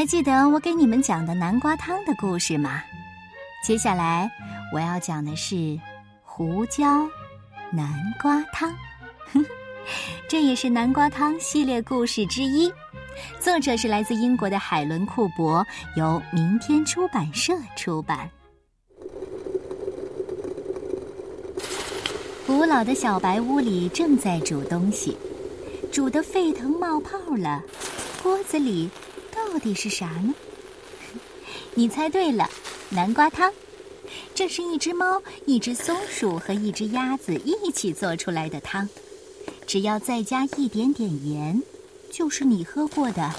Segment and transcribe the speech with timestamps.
[0.00, 2.82] 还记得我给你们讲的南瓜汤的故事吗？
[3.62, 4.30] 接下来
[4.72, 5.78] 我要讲的是
[6.22, 7.06] 胡椒
[7.70, 7.86] 南
[8.18, 8.74] 瓜汤，
[10.26, 12.72] 这也是南瓜汤系列故事之一。
[13.38, 15.62] 作者是来自英国的海伦·库珀，
[15.96, 18.26] 由明天出版社出版。
[22.46, 25.14] 古老的小白屋里正在煮东西，
[25.92, 27.62] 煮得沸腾冒泡了，
[28.22, 28.88] 锅子里。
[29.50, 30.32] 到底是啥呢？
[31.74, 32.48] 你猜对了，
[32.90, 33.52] 南瓜汤。
[34.34, 38.88] 这是一只猫、一只松鼠和一只鸭子一起做出来的汤。
[39.66, 41.60] 只要再加一点点盐，
[42.12, 43.32] 就是你喝过的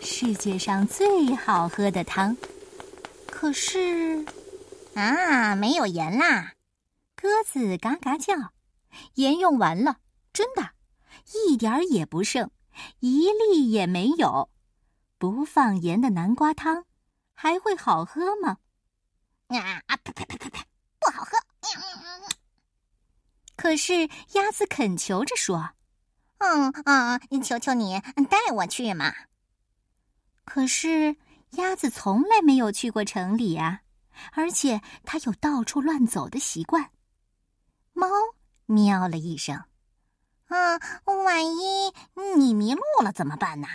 [0.00, 2.34] 世界上最好喝的汤。
[3.26, 4.24] 可是，
[4.94, 6.54] 啊，没有盐啦！
[7.14, 8.34] 鸽子嘎嘎叫，
[9.14, 9.98] 盐用完了，
[10.32, 10.70] 真的，
[11.46, 12.50] 一点儿也不剩，
[13.00, 14.48] 一粒也没有。
[15.22, 16.84] 不放盐的南瓜汤，
[17.32, 18.56] 还会好喝吗？
[19.46, 19.96] 啊啊！
[20.02, 20.58] 呸呸呸呸呸！
[20.98, 21.38] 不好喝。
[23.54, 25.74] 可是鸭子恳求着说
[26.38, 29.14] ：“嗯嗯，求求你带我去嘛。”
[30.44, 31.16] 可是
[31.50, 33.82] 鸭子从来没有去过城里呀，
[34.32, 36.90] 而且它有到处乱走的习惯。
[37.92, 38.08] 猫
[38.66, 39.66] 喵了一声
[40.50, 40.80] ：“嗯，
[41.24, 41.92] 万一
[42.36, 43.68] 你迷路了怎么办呢？”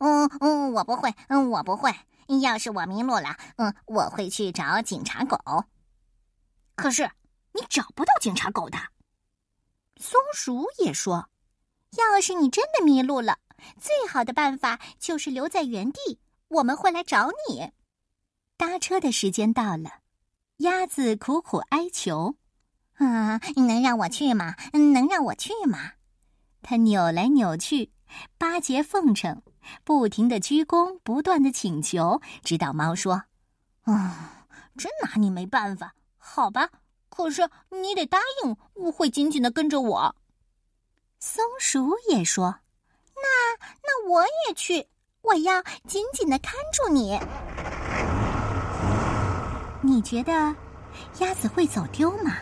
[0.00, 1.94] 嗯嗯，我不会，嗯，我不会。
[2.40, 5.36] 要是我迷路了，嗯，我会去找警察狗。
[6.74, 7.10] 可是
[7.52, 8.78] 你找不到警察狗的。
[9.98, 11.28] 松鼠也说
[11.98, 13.38] ：“要是你真的迷路了，
[13.78, 17.72] 最好的办法就是留在原地，我们会来找你。”
[18.56, 20.00] 搭车的时间到了，
[20.58, 22.36] 鸭子苦苦哀求
[22.96, 24.56] ：“啊，能让我去吗？
[24.72, 25.92] 能让我去吗？”
[26.62, 27.92] 它扭来扭去，
[28.38, 29.42] 巴结奉承。
[29.84, 33.22] 不停的鞠躬，不断的请求，直到猫说
[33.86, 36.68] ：“啊，真拿你没办法，好吧。
[37.08, 40.16] 可是你得答应，我会紧紧的跟着我。”
[41.20, 42.56] 松鼠也说
[43.14, 43.22] ：“那
[43.82, 44.88] 那我也去，
[45.20, 47.20] 我要紧紧的看住你。”
[49.80, 50.32] 你觉得
[51.20, 52.36] 鸭子会走丢吗？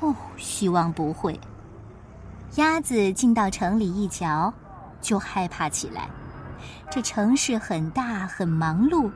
[0.00, 1.38] 哦，希望不会。
[2.56, 4.52] 鸭子进到城里一瞧，
[5.04, 6.08] 就害怕起来。
[6.90, 9.10] 这城市很大，很忙碌。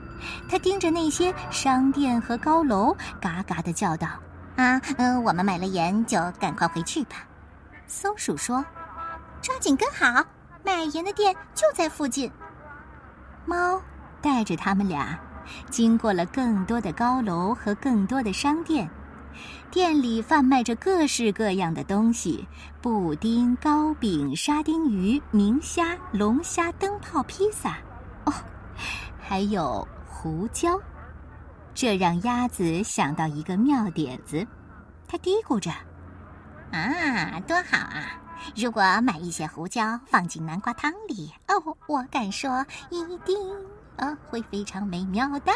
[0.48, 4.06] 他盯着那些商店和高楼，嘎嘎的叫道
[4.56, 7.16] ：“啊，嗯，我们买了盐，就赶快回去吧。”
[7.88, 8.62] 松鼠说
[9.40, 10.22] ：“抓紧跟好，
[10.62, 12.30] 买盐的店就在附近。”
[13.46, 13.80] 猫
[14.20, 15.18] 带着他们俩，
[15.70, 18.88] 经过了更多的高楼和更多的商店。
[19.70, 22.46] 店里贩卖着各式各样的东西：
[22.80, 27.78] 布丁、糕饼、沙丁鱼、明虾、龙虾、灯泡、披萨，
[28.24, 28.32] 哦，
[29.20, 30.78] 还有胡椒。
[31.74, 34.46] 这让鸭子想到一个妙点子，
[35.06, 35.70] 它嘀咕着
[36.72, 38.20] ：“啊，多好啊！
[38.56, 43.36] 如果买一些胡椒放进南瓜汤里，哦，我敢说，一定
[43.96, 45.52] 啊会非常美妙的。”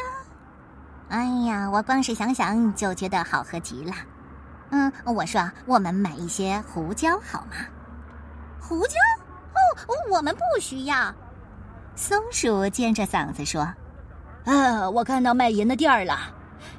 [1.13, 3.93] 哎呀，我光是想想就觉得好喝极了。
[4.71, 7.57] 嗯，我说，我们买一些胡椒好吗？
[8.59, 8.95] 胡椒？
[9.53, 11.15] 哦，我们不需要。
[11.95, 13.61] 松鼠尖着嗓子说
[14.47, 16.35] ：“啊，我看到卖盐的店儿了。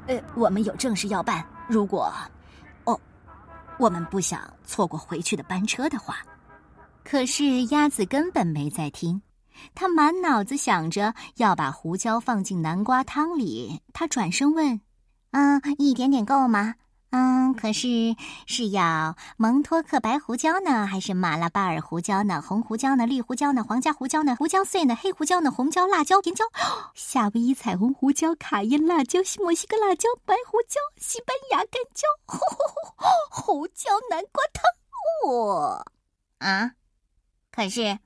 [0.07, 1.45] 呃，我们有正事要办。
[1.67, 2.11] 如果，
[2.85, 2.99] 哦，
[3.77, 6.17] 我们不想错过回去的班车的话。”
[7.05, 9.21] 可是鸭子根本没在听。
[9.75, 13.81] 他满脑子想着要把胡椒放进南瓜汤里。
[13.93, 14.81] 他转身问
[15.31, 16.75] ：“嗯，一点点够吗？
[17.15, 18.15] 嗯，可是
[18.47, 22.41] 是要蒙托克白胡椒呢，还是马拉巴尔胡椒呢？
[22.41, 23.05] 红胡椒呢？
[23.05, 23.63] 绿胡椒呢？
[23.63, 24.35] 皇家胡椒呢？
[24.35, 24.95] 胡椒碎呢？
[24.95, 25.51] 黑胡椒呢？
[25.51, 26.43] 红椒、辣椒、甜椒、
[26.95, 32.07] 夏威夷彩虹胡椒、卡宴辣椒、西墨西哥辣椒、白胡椒、西班牙干椒、
[33.29, 34.63] 胡椒南瓜汤。
[35.31, 35.85] 哦，
[36.39, 36.71] 啊，
[37.51, 37.99] 可是。”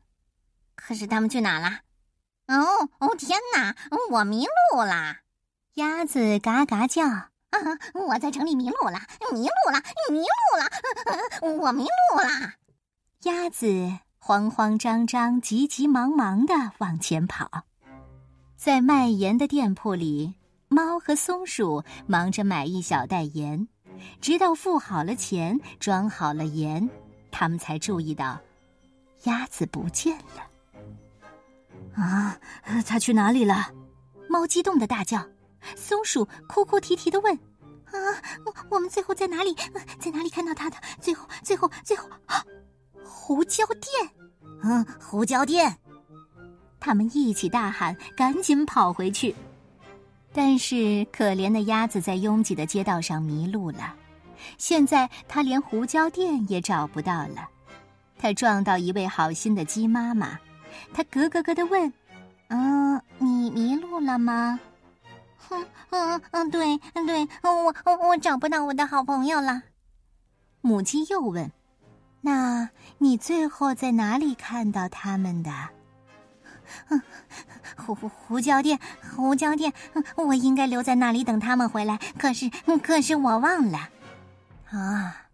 [0.78, 1.82] 可是他们去哪了？
[2.48, 3.76] 哦哦，天哪！
[4.12, 5.18] 我迷路了！
[5.74, 7.04] 鸭子嘎嘎叫。
[7.06, 7.60] 啊！
[7.94, 9.00] 我在城里迷路了，
[9.34, 9.82] 迷路了，
[10.12, 11.58] 迷路了！
[11.58, 12.54] 我迷路了！
[13.24, 13.68] 鸭子
[14.20, 17.64] 慌慌张张、急急忙忙的往前跑。
[18.58, 20.36] 在卖盐的店铺里，
[20.68, 23.68] 猫和松鼠忙着买一小袋盐，
[24.20, 26.90] 直到付好了钱、装好了盐，
[27.32, 28.40] 他们才注意到
[29.24, 30.47] 鸭子不见了。
[31.98, 32.38] 啊，
[32.86, 33.74] 他去哪里了？
[34.30, 35.26] 猫激动的大叫。
[35.76, 37.34] 松鼠哭哭啼啼的问
[37.90, 37.98] ：“啊，
[38.46, 39.56] 我我们最后在哪里？
[40.00, 40.78] 在哪里看到他的？
[41.02, 42.08] 最后，最后，最后，
[43.04, 44.10] 胡椒店。
[44.64, 45.76] 嗯，胡椒店。”
[46.80, 49.36] 他们一起大喊：“赶紧跑回去！”
[50.32, 53.96] 但是可怜的鸭子在拥挤的街道上迷路了，
[54.60, 57.50] 现在它连胡椒店也找不到了。
[58.20, 60.38] 它撞到一位好心的鸡妈妈，
[60.94, 61.94] 他咯咯咯的问
[62.50, 64.60] ：“嗯，你迷路了吗
[65.50, 69.64] ？”“哼，嗯嗯，对对，我我我找不到我的好朋友了。”
[70.62, 71.52] 母鸡又问
[72.22, 75.52] ：“那你最后在哪里看到他们的
[77.78, 78.78] ？”“胡胡胡椒店，
[79.16, 79.72] 胡椒店，
[80.16, 81.98] 我应该留在那里等他们回来。
[82.18, 82.50] 可是，
[82.84, 83.90] 可是我忘了。
[84.72, 85.28] ”“啊，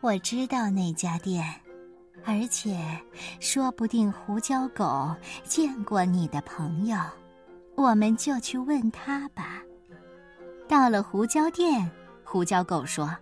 [0.00, 1.60] 我知道那家店，
[2.24, 2.78] 而且
[3.40, 5.14] 说不定胡椒狗
[5.44, 6.96] 见过你的朋友，
[7.74, 9.62] 我们就去问他吧。”
[10.68, 11.90] 到了胡椒店，
[12.24, 13.14] 胡椒狗说。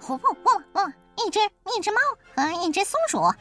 [0.00, 0.50] 呼呼呼！
[0.80, 1.38] 哦，一只
[1.76, 1.98] 一只猫
[2.34, 3.36] 和一只松鼠啊，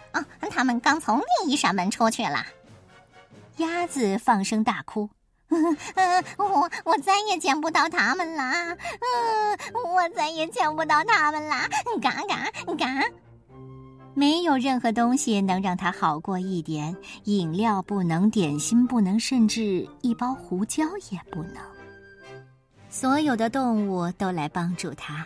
[0.51, 2.45] 他们刚从另一扇门出去了。
[3.57, 5.09] 鸭子放声大哭
[5.47, 8.75] ：“嗯 嗯，我我再也见不到他们啦！
[8.75, 11.69] 嗯，我再也见不到他们啦！
[12.01, 13.05] 嘎嘎嘎！
[14.19, 16.93] 没有任何东西能让它好过一点，
[17.23, 21.55] 饮料不能，点心不能，甚至一包胡椒也不能。
[22.89, 25.25] 所有的动物都来帮助他。”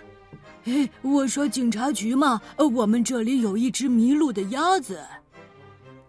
[0.65, 2.39] 哎，我说警察局嘛，
[2.75, 5.03] 我们这里有一只迷路的鸭子。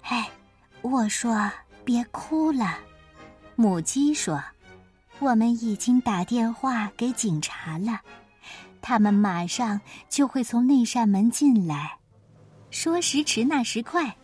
[0.02, 0.28] 哎，
[0.82, 1.50] 我说
[1.86, 2.76] 别哭了。
[3.56, 4.38] 母鸡说
[5.20, 8.02] ：“我们已经打电话给警察了，
[8.82, 11.96] 他们马上就会从那扇门进来。”
[12.74, 14.16] 说时迟，那时快，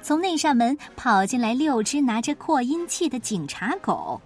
[0.00, 4.18] 从那扇门跑进来六只拿着扩音器的警察狗。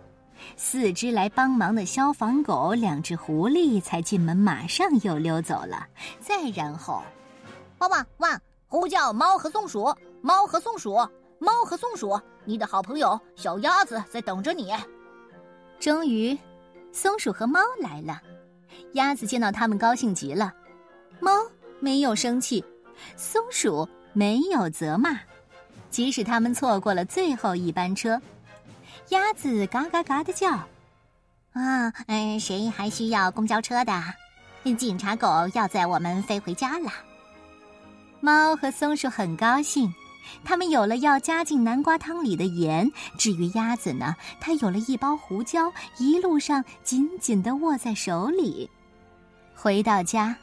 [0.57, 5.85] 四只来帮忙的消防狗，两只狐狸才进门，马上又溜走了。
[6.21, 7.03] 再然后，
[7.79, 8.41] 汪汪汪！
[8.69, 10.95] 呼叫猫和松鼠，猫和松鼠，
[11.41, 14.73] 猫和松鼠，你的好朋友小鸭子在等着你。
[15.81, 16.39] 终于，
[16.93, 18.23] 松鼠和猫来了。
[18.93, 20.55] 鸭子见到他们，高兴极了。
[21.19, 21.33] 猫
[21.81, 22.65] 没有生气，
[23.17, 25.19] 松鼠没有责骂，
[25.91, 28.21] 即使他们错过了最后一班车。
[29.11, 30.51] 鸭子嘎嘎嘎的叫，
[31.53, 34.03] 啊，嗯，谁还需要公交车的？
[34.77, 36.93] 警察狗要载我们飞回家了。
[38.21, 39.91] 猫和松鼠很高兴，
[40.45, 42.91] 他们有了要加进南瓜汤里的盐。
[43.17, 48.69] 至于鸭子呢，它有了一包胡椒，一路上紧紧的握在手里。
[49.55, 50.37] 回到家，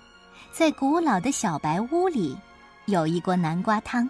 [0.51, 2.37] 在古老的小白屋里，
[2.85, 4.09] 有一锅南瓜汤。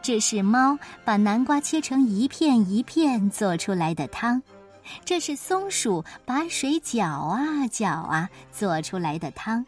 [0.00, 4.40] 这是猫把南瓜切成一片一片做出来的汤，
[5.04, 9.66] 这是松鼠把水搅啊搅啊做出来的汤，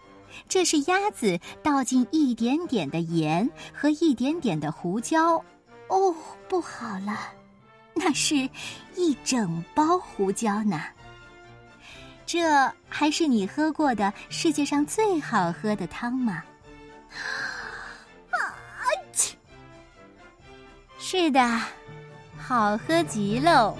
[0.49, 5.35] 这是鸭子倒进一点点的盐和一点点的胡椒。
[5.89, 6.15] 哦，
[6.49, 7.19] 不好了，
[7.95, 8.49] 那是
[8.97, 10.81] 一整包胡椒呢。
[12.33, 16.45] 这还是你喝过的世界上最好喝的汤吗？
[18.31, 18.55] 啊，
[19.13, 19.37] 切
[20.97, 21.61] 是的，
[22.39, 23.77] 好喝极喽！